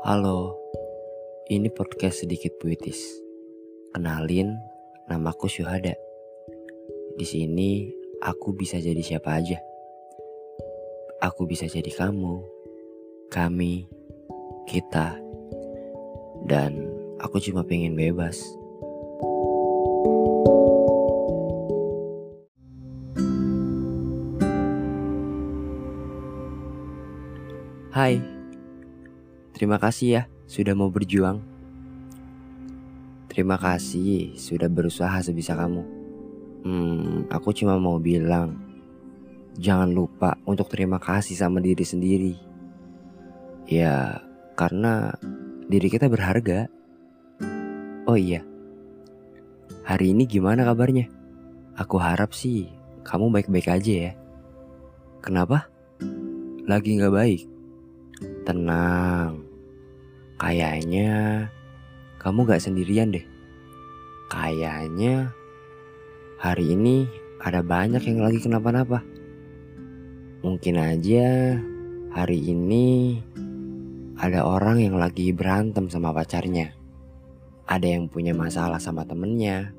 Halo, 0.00 0.56
ini 1.52 1.68
podcast 1.68 2.24
sedikit 2.24 2.56
puitis. 2.56 2.96
Kenalin, 3.92 4.56
namaku 5.12 5.44
Syuhada. 5.44 5.92
Di 7.20 7.26
sini 7.28 7.92
aku 8.24 8.56
bisa 8.56 8.80
jadi 8.80 8.96
siapa 9.04 9.36
aja. 9.36 9.60
Aku 11.20 11.44
bisa 11.44 11.68
jadi 11.68 11.92
kamu, 11.92 12.40
kami, 13.28 13.84
kita, 14.64 15.20
dan 16.48 16.80
aku 17.20 17.36
cuma 17.36 17.60
pengen 17.68 17.92
bebas. 17.92 18.40
Hai, 27.92 28.39
terima 29.60 29.76
kasih 29.76 30.08
ya 30.08 30.22
sudah 30.48 30.72
mau 30.72 30.88
berjuang. 30.88 31.44
Terima 33.28 33.60
kasih 33.60 34.32
sudah 34.40 34.72
berusaha 34.72 35.20
sebisa 35.20 35.52
kamu. 35.52 35.84
Hmm, 36.64 37.28
aku 37.28 37.52
cuma 37.52 37.76
mau 37.76 38.00
bilang, 38.00 38.56
jangan 39.60 39.92
lupa 39.92 40.40
untuk 40.48 40.72
terima 40.72 40.96
kasih 40.96 41.36
sama 41.36 41.60
diri 41.60 41.84
sendiri. 41.84 42.34
Ya, 43.68 44.24
karena 44.56 45.12
diri 45.68 45.92
kita 45.92 46.08
berharga. 46.08 46.64
Oh 48.08 48.16
iya, 48.16 48.40
hari 49.84 50.16
ini 50.16 50.24
gimana 50.24 50.64
kabarnya? 50.64 51.12
Aku 51.76 52.00
harap 52.00 52.32
sih 52.32 52.72
kamu 53.04 53.28
baik-baik 53.28 53.68
aja 53.68 53.92
ya. 54.08 54.12
Kenapa? 55.20 55.68
Lagi 56.64 56.96
nggak 56.96 57.12
baik? 57.12 57.42
Tenang, 58.48 59.49
kayaknya 60.40 61.46
kamu 62.16 62.48
gak 62.48 62.64
sendirian 62.64 63.12
deh. 63.12 63.24
Kayaknya 64.32 65.36
hari 66.40 66.72
ini 66.72 67.04
ada 67.44 67.60
banyak 67.60 68.00
yang 68.08 68.24
lagi 68.24 68.40
kenapa-napa. 68.40 69.04
Mungkin 70.40 70.80
aja 70.80 71.60
hari 72.16 72.40
ini 72.40 73.20
ada 74.16 74.48
orang 74.48 74.80
yang 74.80 74.96
lagi 74.96 75.36
berantem 75.36 75.92
sama 75.92 76.16
pacarnya. 76.16 76.72
Ada 77.68 78.00
yang 78.00 78.08
punya 78.08 78.32
masalah 78.32 78.80
sama 78.80 79.04
temennya. 79.04 79.76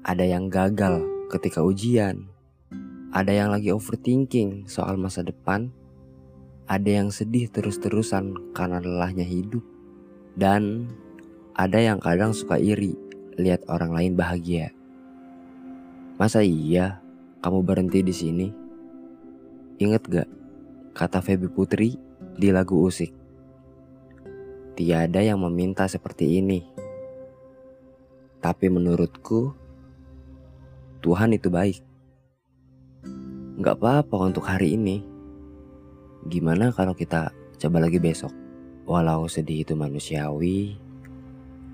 Ada 0.00 0.24
yang 0.24 0.48
gagal 0.48 1.28
ketika 1.28 1.60
ujian. 1.60 2.32
Ada 3.12 3.36
yang 3.36 3.48
lagi 3.52 3.68
overthinking 3.68 4.64
soal 4.64 4.96
masa 4.96 5.20
depan 5.20 5.70
ada 6.64 6.88
yang 6.88 7.12
sedih 7.12 7.52
terus-terusan 7.52 8.56
karena 8.56 8.80
lelahnya 8.80 9.24
hidup. 9.24 9.73
Dan 10.34 10.90
ada 11.54 11.78
yang 11.78 12.02
kadang 12.02 12.34
suka 12.34 12.58
iri 12.58 12.98
lihat 13.38 13.66
orang 13.70 13.94
lain 13.94 14.12
bahagia. 14.18 14.74
Masa 16.18 16.42
iya 16.42 17.02
kamu 17.42 17.62
berhenti 17.62 18.02
di 18.02 18.14
sini? 18.14 18.46
Ingat 19.78 20.02
gak 20.06 20.28
kata 20.94 21.18
Feby 21.22 21.50
Putri 21.50 21.98
di 22.38 22.48
lagu 22.50 22.78
Usik? 22.82 23.10
Tiada 24.74 25.22
yang 25.22 25.42
meminta 25.42 25.86
seperti 25.86 26.38
ini. 26.42 26.66
Tapi 28.42 28.66
menurutku 28.68 29.54
Tuhan 31.02 31.34
itu 31.34 31.50
baik. 31.50 31.78
Gak 33.62 33.78
apa-apa 33.78 34.30
untuk 34.30 34.44
hari 34.50 34.74
ini 34.74 35.14
Gimana 36.24 36.72
kalau 36.72 36.96
kita 36.96 37.28
coba 37.60 37.84
lagi 37.84 38.00
besok? 38.00 38.43
Walau 38.84 39.24
sedih 39.24 39.64
itu 39.64 39.72
manusiawi, 39.72 40.76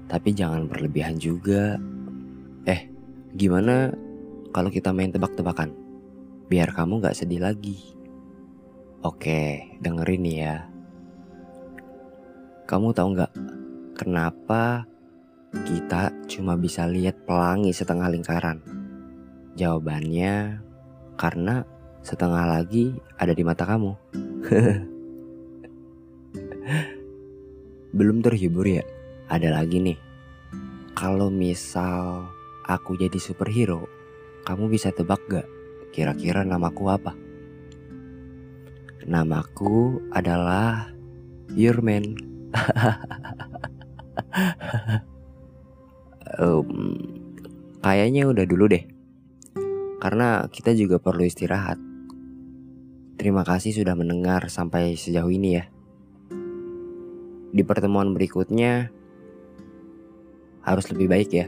tapi 0.06 0.31
jangan 0.31 0.71
berlebihan 0.71 1.19
juga. 1.19 1.75
Eh, 2.66 2.87
gimana 3.34 3.91
kalau 4.54 4.71
kita 4.71 4.94
main 4.94 5.10
tebak-tebakan? 5.10 5.75
Biar 6.47 6.70
kamu 6.75 7.03
gak 7.03 7.19
sedih 7.19 7.43
lagi. 7.43 7.78
Oke, 9.06 9.75
dengerin 9.82 10.26
ya. 10.26 10.56
Kamu 12.66 12.94
tahu 12.94 13.19
nggak 13.19 13.32
kenapa 13.99 14.87
kita 15.66 16.15
cuma 16.31 16.54
bisa 16.54 16.87
lihat 16.87 17.26
pelangi 17.26 17.75
setengah 17.75 18.12
lingkaran? 18.12 18.62
Jawabannya 19.59 20.62
karena 21.19 21.66
setengah 22.06 22.47
lagi 22.47 22.94
ada 23.19 23.34
di 23.34 23.43
mata 23.43 23.66
kamu. 23.66 23.93
Belum 27.90 28.22
terhibur 28.22 28.70
ya? 28.70 28.86
Ada 29.26 29.50
lagi 29.50 29.82
nih. 29.82 29.98
Kalau 30.94 31.26
misal 31.26 32.30
aku 32.62 32.94
jadi 32.94 33.18
superhero, 33.18 33.90
kamu 34.46 34.70
bisa 34.70 34.94
tebak 34.94 35.18
gak 35.26 35.50
kira-kira 35.90 36.46
namaku 36.46 36.86
apa? 36.86 37.18
Namaku 39.10 40.06
adalah 40.14 40.94
Your 41.58 41.82
Man. 41.82 42.14
um, 46.38 46.70
kayaknya 47.82 48.30
udah 48.30 48.46
dulu 48.46 48.70
deh. 48.70 48.86
Karena 49.98 50.46
kita 50.46 50.78
juga 50.78 51.02
perlu 51.02 51.26
istirahat. 51.26 51.82
Terima 53.18 53.42
kasih 53.42 53.74
sudah 53.74 53.98
mendengar 53.98 54.46
sampai 54.46 54.94
sejauh 54.94 55.34
ini 55.34 55.58
ya. 55.58 55.66
Di 57.50 57.62
pertemuan 57.66 58.15
berikutnya 58.15 58.91
harus 60.62 60.87
lebih 60.91 61.11
baik 61.11 61.31
ya. 61.34 61.47